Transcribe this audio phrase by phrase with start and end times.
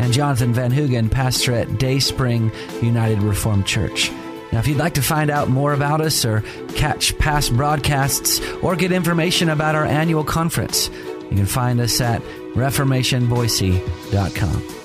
[0.00, 2.50] and Jonathan Van Hoogen, pastor at Dayspring
[2.80, 4.10] United Reformed Church.
[4.50, 6.40] Now, if you'd like to find out more about us or
[6.74, 12.22] catch past broadcasts or get information about our annual conference, you can find us at
[12.54, 14.76] reformationboise.com.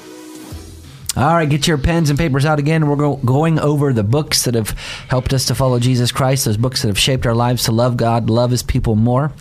[1.18, 2.88] All right, get your pens and papers out again.
[2.88, 4.72] We're go- going over the books that have
[5.08, 7.96] helped us to follow Jesus Christ, those books that have shaped our lives to love
[7.96, 9.32] God, love His people more.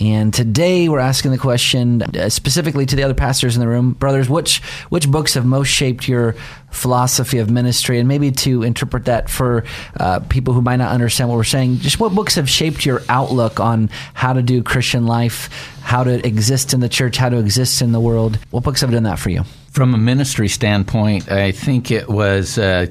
[0.00, 3.92] And today we're asking the question uh, specifically to the other pastors in the room,
[3.92, 6.36] brothers, which which books have most shaped your
[6.70, 9.64] philosophy of ministry, and maybe to interpret that for
[9.98, 13.02] uh, people who might not understand what we're saying, just what books have shaped your
[13.08, 15.48] outlook on how to do Christian life,
[15.82, 18.38] how to exist in the church, how to exist in the world.
[18.50, 19.42] What books have done that for you?
[19.72, 22.58] From a ministry standpoint, I think it was.
[22.58, 22.86] Uh,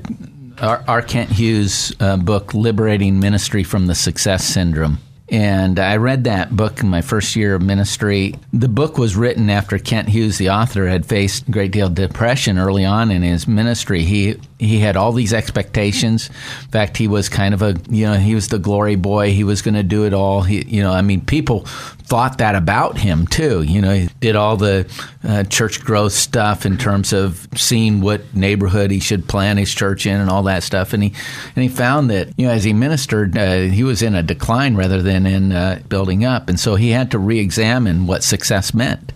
[0.60, 0.84] R.
[0.88, 1.04] R.
[1.04, 4.98] Kent Hughes' uh, book, Liberating Ministry from the Success Syndrome.
[5.30, 8.36] And I read that book in my first year of ministry.
[8.54, 11.96] The book was written after Kent Hughes, the author, had faced a great deal of
[11.96, 14.04] depression early on in his ministry.
[14.04, 16.30] He he had all these expectations.
[16.30, 19.32] In fact, he was kind of a you know he was the glory boy.
[19.32, 20.44] He was going to do it all.
[20.44, 21.66] He you know I mean people
[22.08, 23.62] thought that about him too.
[23.64, 24.90] You know he did all the
[25.24, 30.06] uh, church growth stuff in terms of seeing what neighborhood he should plant his church
[30.06, 30.94] in and all that stuff.
[30.94, 31.14] And he
[31.56, 34.76] and he found that you know as he ministered, uh, he was in a decline
[34.76, 39.12] rather than in uh, building up, and so he had to re-examine what success meant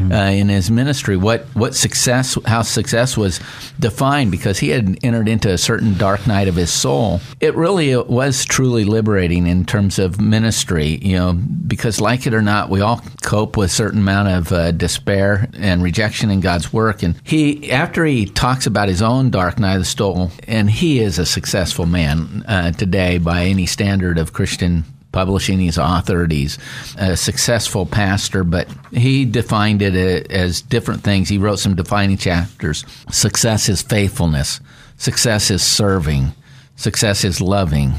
[0.00, 1.16] uh, in his ministry.
[1.16, 3.40] What what success, how success was
[3.78, 7.20] defined, because he had entered into a certain dark night of his soul.
[7.40, 10.98] It really was truly liberating in terms of ministry.
[11.02, 14.52] You know, because like it or not, we all cope with a certain amount of
[14.52, 17.02] uh, despair and rejection in God's work.
[17.02, 21.00] And he, after he talks about his own dark night of the soul, and he
[21.00, 25.58] is a successful man uh, today by any standard of Christian publishing.
[25.58, 26.30] He's authored.
[26.30, 26.58] He's
[26.96, 31.28] a successful pastor, but he defined it as different things.
[31.28, 32.84] He wrote some defining chapters.
[33.10, 34.60] Success is faithfulness.
[34.96, 36.32] Success is serving.
[36.76, 37.94] Success is loving.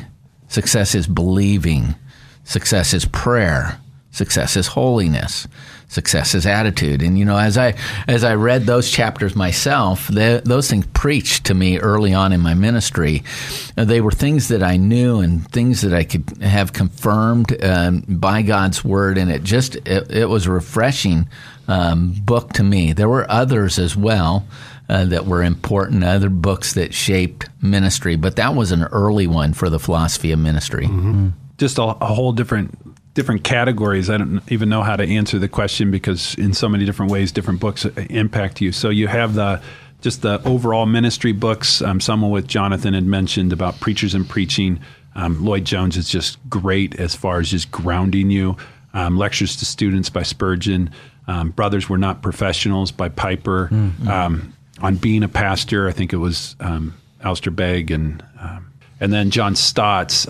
[0.47, 1.95] Success is believing.
[2.43, 3.80] Success is prayer.
[4.11, 5.47] Success is holiness.
[5.87, 7.01] Success is attitude.
[7.01, 7.75] And you know, as I
[8.07, 12.41] as I read those chapters myself, the, those things preached to me early on in
[12.41, 13.23] my ministry.
[13.77, 18.03] Uh, they were things that I knew and things that I could have confirmed um,
[18.07, 21.27] by God's word, and it just it, it was a refreshing
[21.69, 22.91] um, book to me.
[22.93, 24.45] There were others as well.
[24.89, 29.53] Uh, that were important, other books that shaped ministry, but that was an early one
[29.53, 30.85] for the philosophy of ministry.
[30.85, 31.29] Mm-hmm.
[31.57, 32.77] Just a, a whole different
[33.13, 34.09] different categories.
[34.09, 37.31] I don't even know how to answer the question because in so many different ways,
[37.31, 38.71] different books impact you.
[38.71, 39.61] So you have the
[40.01, 41.81] just the overall ministry books.
[41.81, 44.79] Um, someone with Jonathan had mentioned about preachers and preaching.
[45.13, 48.57] Um, Lloyd Jones is just great as far as just grounding you.
[48.93, 50.89] Um, lectures to students by Spurgeon.
[51.27, 53.69] Um, Brothers Were Not Professionals by Piper.
[53.71, 54.49] Mm-hmm.
[54.81, 59.29] on being a pastor, I think it was um, Alistair Begg and um, and then
[59.29, 60.27] John Stott's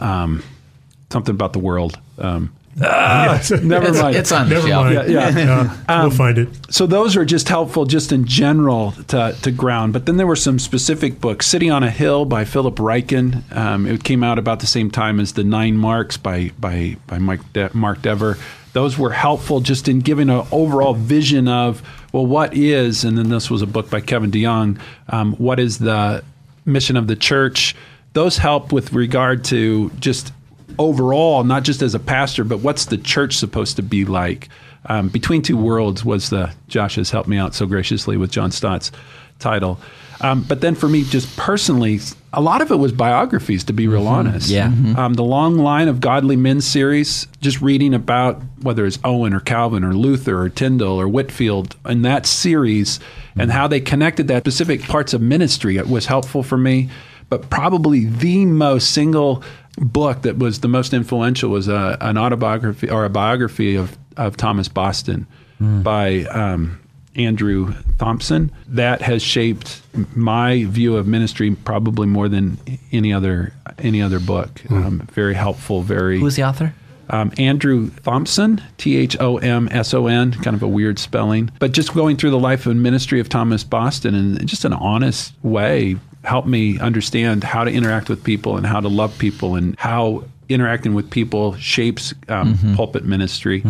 [1.12, 2.00] something about the world.
[2.18, 4.16] Um, Ah, never it's, mind.
[4.16, 4.86] It's on the Never shelf.
[4.86, 5.12] mind.
[5.12, 5.78] Yeah, yeah.
[5.90, 6.50] Uh, we'll find it.
[6.70, 9.94] So those are just helpful, just in general, to, to ground.
[9.94, 11.48] But then there were some specific books.
[11.48, 13.52] "City on a Hill" by Philip Ryken.
[13.56, 17.18] Um, it came out about the same time as the Nine Marks by by by
[17.18, 18.38] Mike De- Mark Dever.
[18.74, 21.82] Those were helpful just in giving an overall vision of
[22.14, 24.80] well, what is, and then this was a book by Kevin DeYoung.
[25.10, 26.24] Um, what is the
[26.66, 27.76] mission of the church?
[28.14, 30.32] Those help with regard to just
[30.80, 34.50] overall, not just as a pastor, but what's the church supposed to be like?
[34.86, 38.52] Um, Between Two Worlds was the Josh has helped me out so graciously with John
[38.52, 38.92] Stott's
[39.40, 39.80] title.
[40.22, 42.00] Um, but then for me, just personally,
[42.32, 44.50] a lot of it was biographies, to be real honest.
[44.50, 44.70] Yeah.
[44.70, 44.96] Mhm.
[44.96, 49.40] Um, the Long Line of Godly Men series, just reading about whether it's Owen or
[49.40, 53.00] Calvin or Luther or Tyndale or Whitefield in that series
[53.36, 56.90] and how they connected that specific parts of ministry, it was helpful for me.
[57.30, 59.42] But probably the most single
[59.78, 64.38] book that was the most influential was a, an autobiography or a biography of, of
[64.38, 65.28] Thomas Boston
[65.60, 66.80] by um,
[67.16, 68.52] Andrew Thomson.
[68.68, 69.82] That has shaped
[70.16, 72.58] my view of ministry probably more than
[72.92, 74.62] any other any other book.
[74.70, 75.82] Um, very helpful.
[75.82, 76.74] Very Who's the author?
[77.12, 81.52] um, Andrew Thomson, T H O M S O N, kind of a weird spelling,
[81.60, 85.34] but just going through the life and ministry of Thomas Boston in just an honest
[85.44, 89.76] way, helped me understand how to interact with people and how to love people and
[89.80, 92.76] how interacting with people shapes um, Mm-hmm.
[92.76, 93.64] pulpit ministry.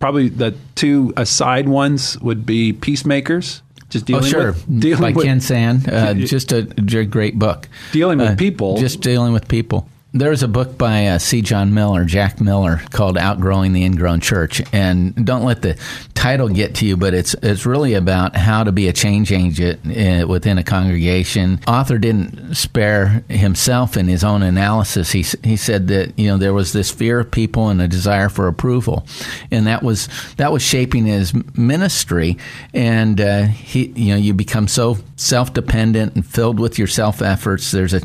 [0.00, 3.62] Probably the two aside ones would be Peacemakers.
[3.90, 4.46] Just Oh, dealing sure.
[4.52, 5.88] with dealing By with, Ken Sande.
[5.88, 7.68] Uh, just a, j- great book.
[7.92, 8.76] Dealing with Uh, people.
[8.76, 9.88] Just dealing with people.
[10.18, 11.42] There's a book by uh, C.
[11.42, 15.78] John Miller, Jack Miller, called "Outgrowing the Ingrown Church," and don't let the
[16.14, 19.78] title get to you, but it's it's really about how to be a change agent
[19.86, 21.60] uh, within a congregation.
[21.68, 25.12] Author didn't spare himself in his own analysis.
[25.12, 28.28] He he said that you know there was this fear of people and a desire
[28.28, 29.06] for approval,
[29.52, 32.38] and that was that was shaping his ministry.
[32.74, 37.22] And uh, he you know you become so self dependent and filled with your self
[37.22, 37.70] efforts.
[37.70, 38.00] There's a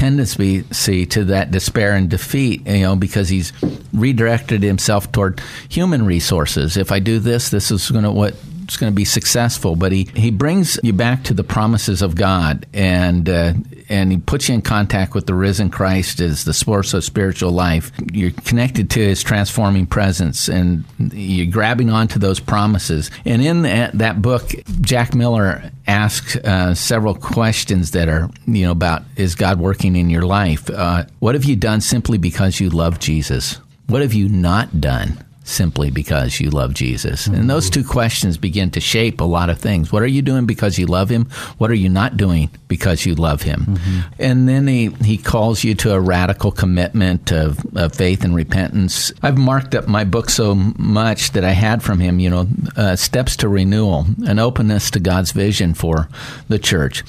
[0.00, 3.52] tendency to that despair and defeat, you know, because he's
[3.92, 6.78] redirected himself toward human resources.
[6.78, 8.34] If I do this, this is going to what
[8.70, 9.74] it's going to be successful.
[9.74, 13.54] But he, he brings you back to the promises of God, and uh,
[13.88, 17.50] and he puts you in contact with the risen Christ as the source of spiritual
[17.50, 17.90] life.
[18.12, 23.10] You're connected to His transforming presence, and you're grabbing onto those promises.
[23.24, 28.70] And in that, that book, Jack Miller asks uh, several questions that are you know
[28.70, 30.70] about is God working in your life?
[30.70, 33.58] Uh, what have you done simply because you love Jesus?
[33.88, 35.24] What have you not done?
[35.50, 37.26] Simply because you love Jesus?
[37.26, 39.92] And those two questions begin to shape a lot of things.
[39.92, 41.26] What are you doing because you love Him?
[41.58, 43.78] What are you not doing because you love Him?
[44.18, 49.12] And then he, he calls you to a radical commitment of, of faith and repentance.
[49.22, 52.96] I've marked up my book so much that I had from him, you know, uh,
[52.96, 56.08] steps to renewal, an openness to God's vision for
[56.48, 57.04] the church.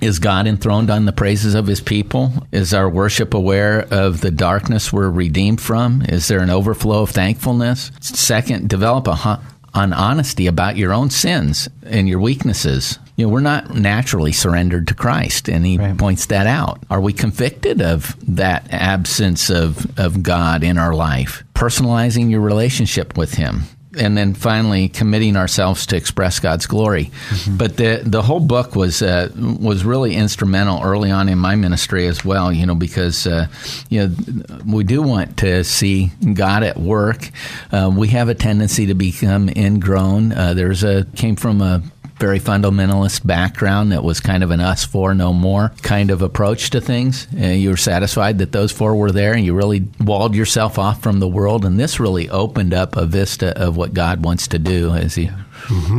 [0.00, 2.32] Is God enthroned on the praises of his people?
[2.52, 6.02] Is our worship aware of the darkness we're redeemed from?
[6.02, 7.90] Is there an overflow of thankfulness?
[8.00, 9.40] Second, develop a
[9.74, 12.98] an honesty about your own sins and your weaknesses.
[13.16, 15.96] You know, we're not naturally surrendered to Christ, and he Right.
[15.96, 16.82] points that out.
[16.90, 21.44] Are we convicted of that absence of, of God in our life?
[21.54, 23.64] Personalizing your relationship with him
[23.98, 27.10] and then finally committing ourselves to express God's glory.
[27.48, 32.06] But the the whole book was uh, was really instrumental early on in my ministry
[32.06, 32.52] as well.
[32.52, 33.46] You know, because uh,
[33.88, 37.30] you know we do want to see God at work.
[37.72, 40.32] Uh, we have a tendency to become ingrown.
[40.32, 41.82] Uh, there's a came from a
[42.18, 46.70] very fundamentalist background that was kind of an us for no more kind of approach
[46.70, 47.26] to things.
[47.38, 51.02] Uh, you were satisfied that those four were there and you really walled yourself off
[51.02, 51.64] from the world.
[51.64, 55.30] And this really opened up a vista of what God wants to do as He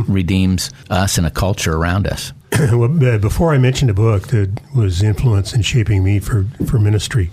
[0.08, 2.32] redeems us and a culture around us.
[2.72, 6.78] well, uh, before I mentioned a book that was influence in shaping me for, for
[6.78, 7.30] ministry,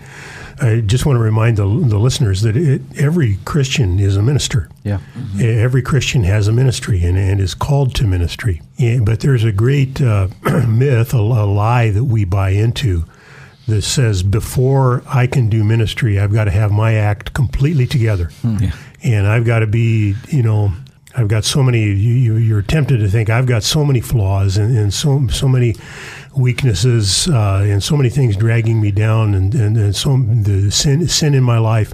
[0.60, 4.70] I just want to remind the, the listeners that it, every Christian is a minister.
[4.84, 5.00] Yeah.
[5.40, 8.62] Every Christian has a ministry and, and is called to ministry.
[8.78, 10.28] Yeah, but there's a great uh,
[10.68, 13.04] myth, a, a lie that we buy into
[13.68, 18.32] that says before I can do ministry, I've got to have my act completely together.
[19.04, 20.72] And I've got to be, you know,
[21.16, 24.58] I've got so many, you, you- you're tempted to think I've got so many flaws
[24.58, 25.76] and, and so, so many
[26.38, 31.08] weaknesses uh, and so many things dragging me down and, and, and so the sin,
[31.08, 31.94] sin in my life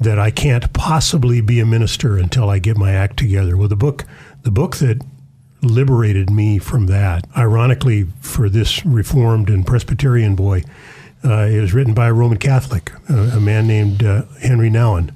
[0.00, 3.56] that I can't possibly be a minister until I get my act together.
[3.56, 4.04] Well, the book,
[4.42, 5.02] the book that
[5.62, 10.62] liberated me from that, ironically, for this Reformed and Presbyterian boy,
[11.24, 15.12] uh, it was written by a Roman Catholic, uh, a man named uh, Henri Nouwen.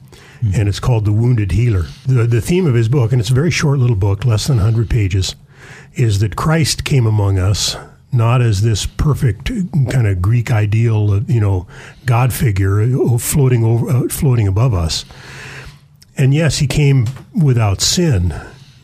[0.55, 1.85] And it's called The Wounded Healer.
[2.07, 4.57] The, the theme of his book, and it's a very short little book, less than
[4.57, 5.37] 100 pages,
[5.93, 7.77] is that Christ came among us
[8.13, 9.47] not as this perfect
[9.91, 11.67] kind of Greek ideal, you know,
[12.07, 15.05] God figure uh, floating over, uh, floating above us.
[16.17, 17.07] And yes, he came
[17.41, 18.35] without sin,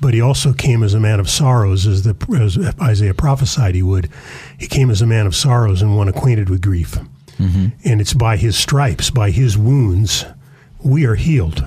[0.00, 3.82] but he also came as a man of sorrows, as, the, as Isaiah prophesied he
[3.82, 4.08] would.
[4.58, 6.96] He came as a man of sorrows and one acquainted with grief.
[7.84, 10.24] And it's by his stripes, by his wounds,
[10.82, 11.66] we are healed.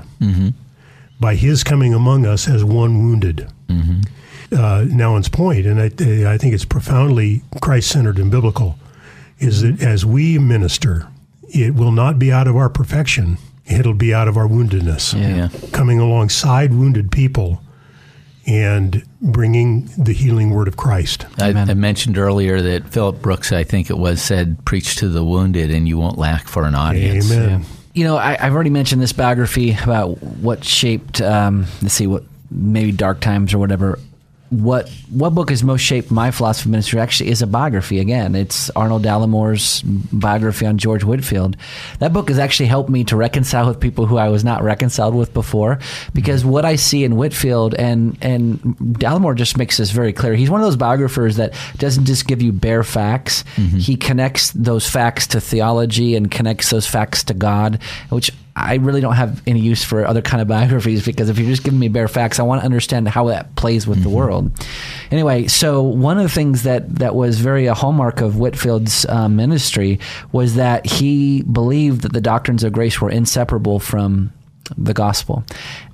[1.20, 3.48] By his coming among us as one wounded.
[4.52, 5.86] Uh, Nouwen's point, and I,
[6.34, 8.80] I think it's profoundly Christ centered and biblical,
[9.38, 11.08] is that as we minister,
[11.50, 13.38] it will not be out of our perfection,
[13.68, 15.50] it'll be out of our woundedness Yeah.
[15.72, 17.62] coming alongside wounded people
[18.48, 21.28] and bringing the healing word of Christ.
[21.40, 25.24] I, I mentioned earlier that Philip Brooks, I think it was, said, "Preach to the
[25.24, 27.66] wounded, and you won't lack for an audience." Amen.
[27.94, 32.24] You know, I, I've already mentioned this biography about what shaped, um, let's see, what
[32.50, 34.00] maybe dark times or whatever
[34.50, 38.00] what what book has most shaped my philosophy of ministry actually is a biography.
[38.00, 41.56] Again, it's Arnold Dallimore's biography on George Whitefield
[42.00, 45.14] That book has actually helped me to reconcile with people who I was not reconciled
[45.14, 45.80] with before,
[46.14, 48.60] because what I see in Whitefield and and
[48.98, 50.34] Dallimore just makes this very clear.
[50.36, 53.44] He's one of those biographers that doesn't just give you bare facts.
[53.56, 53.78] Mm-hmm.
[53.78, 57.80] He connects those facts to theology and connects those facts to God,
[58.10, 61.50] which I really don't have any use for other kind of biographies because if you're
[61.50, 64.10] just giving me bare facts, I want to understand how that plays with mm-hmm.
[64.10, 64.52] the world.
[65.12, 69.36] Anyway, so one of the things that that was very a hallmark of Whitefield's um,
[69.36, 70.00] ministry
[70.32, 74.32] was that he believed that the doctrines of grace were inseparable from
[74.78, 75.44] the gospel.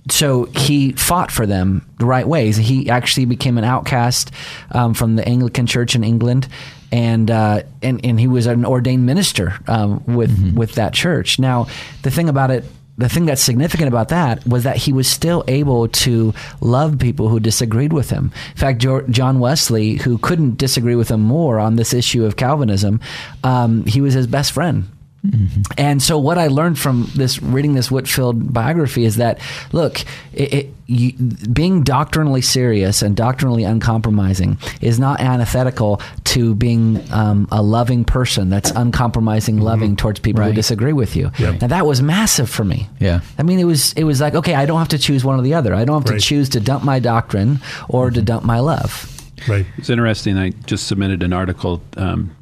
[0.10, 2.57] So he fought for them the right ways.
[2.57, 4.31] He actually became an outcast
[4.72, 6.48] um, from the Anglican Church in England,
[6.92, 10.58] and uh, and and he was an ordained minister um, with mm-hmm.
[10.58, 11.39] with that church.
[11.39, 11.68] Now,
[12.04, 12.65] the thing about it.
[12.98, 17.27] The thing that's significant about that was that he was still able to love people
[17.27, 18.32] who disagreed with him.
[18.51, 23.01] In fact, John Wesley, who couldn't disagree with him more on this issue of Calvinism,
[23.44, 24.88] um, he was his best friend
[25.32, 25.62] Mm-hmm.
[25.77, 29.39] And so, what I learned from this reading this Whitefield biography is that
[29.72, 30.01] look,
[30.34, 37.48] it, it, you, being doctrinally serious and doctrinally uncompromising is not antithetical to being um,
[37.51, 39.63] a loving person that's uncompromising, mm-hmm.
[39.63, 40.50] loving towards people right.
[40.50, 41.32] who disagree with you.
[41.39, 41.58] Yeah.
[41.62, 42.88] And that was massive for me.
[43.00, 45.39] Yeah, I mean, it was it was like okay, I don't have to choose one
[45.39, 45.74] or the other.
[45.74, 46.20] I don't have right.
[46.20, 48.15] to choose to dump my doctrine or mm-hmm.
[48.15, 49.12] to dump my love.
[49.48, 49.65] Right.
[49.77, 50.38] It's interesting.
[50.38, 52.36] I just submitted an article um,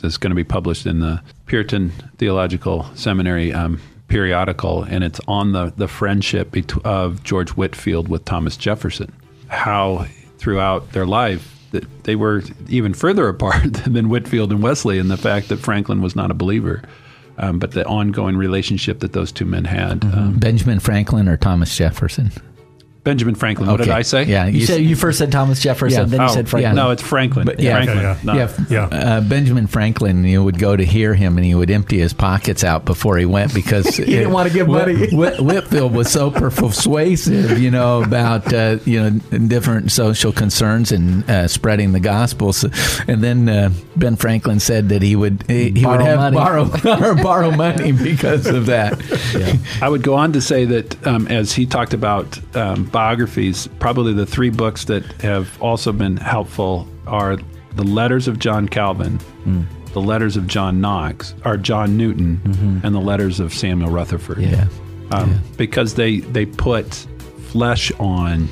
[0.00, 1.22] that's going to be published in the
[1.52, 3.78] Puritan Theological Seminary um,
[4.08, 9.12] periodical, and it's on the, the friendship bet- of George Whitefield with Thomas Jefferson.
[9.48, 10.06] How
[10.38, 15.18] throughout their life that they were even further apart than Whitefield and Wesley, and the
[15.18, 16.80] fact that Franklin was not a believer.
[17.36, 20.00] Um, but the ongoing relationship that those two men had.
[20.00, 20.18] Mm-hmm.
[20.18, 22.32] Um, Benjamin Franklin or Thomas Jefferson?
[23.04, 23.68] Benjamin Franklin.
[23.68, 24.24] What did I say?
[24.24, 26.04] Yeah, you, you said you first said Thomas Jefferson, yeah.
[26.04, 26.76] then you oh, said Franklin.
[26.76, 26.82] Yeah.
[26.82, 27.46] No, it's Franklin.
[27.46, 27.98] But yeah, Franklin.
[27.98, 28.34] yeah, no.
[28.34, 28.64] yeah.
[28.70, 28.84] yeah.
[28.84, 32.62] Uh, Benjamin Franklin, you would go to hear him, and he would empty his pockets
[32.62, 35.08] out before he went because he it, didn't want to give money.
[35.10, 39.10] Whit, Whitefield was so persuasive, you know, about uh, you know
[39.48, 42.52] different social concerns and uh, spreading the gospel.
[42.52, 42.70] So,
[43.08, 46.36] and then uh, Ben Franklin said that he would he, he would have money.
[46.82, 49.00] borrow borrow money because of that.
[49.34, 49.56] Yeah.
[49.84, 54.12] I would go on to say that um, as he talked about um, biographies probably
[54.12, 57.36] the three books that have also been helpful are
[57.74, 59.66] the letters of John Calvin, mm.
[59.92, 62.86] the letters of John Knox, or John Newton, mm-hmm.
[62.86, 64.38] and the letters of Samuel Rutherford.
[64.38, 64.68] Yeah.
[65.10, 65.38] Um, yeah.
[65.56, 66.92] Because they, they put
[67.48, 68.48] flesh on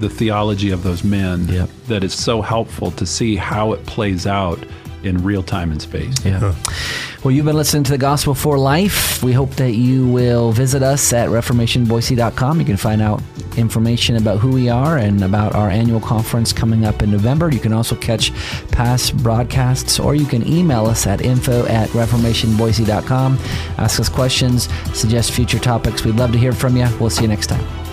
[0.00, 1.68] the theology of those men yep.
[1.86, 4.58] that is so helpful to see how it plays out
[5.02, 6.24] in real time and space.
[6.24, 6.52] Yeah.
[6.52, 7.13] Huh.
[7.24, 9.22] Well, you've been listening to the Gospel for Life.
[9.22, 12.60] We hope that you will visit us at reformationboise.com.
[12.60, 13.22] You can find out
[13.56, 17.50] information about who we are and about our annual conference coming up in November.
[17.50, 18.30] You can also catch
[18.72, 23.38] past broadcasts or you can email us at info at reformationboise.com.
[23.78, 26.04] Ask us questions, suggest future topics.
[26.04, 26.86] We'd love to hear from you.
[27.00, 27.83] We'll see you next time.